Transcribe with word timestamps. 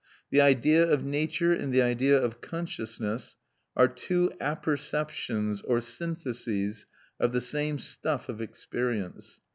The 0.31 0.41
idea 0.41 0.83
of 0.83 1.05
nature 1.05 1.53
and 1.53 1.71
the 1.71 1.83
idea 1.83 2.19
of 2.19 2.41
consciousness 2.41 3.35
are 3.77 3.87
two 3.87 4.31
apperceptions 4.41 5.61
or 5.63 5.79
syntheses 5.79 6.87
of 7.19 7.33
the 7.33 7.39
same 7.39 7.77
stuff 7.77 8.27
of 8.27 8.41
experience. 8.41 9.41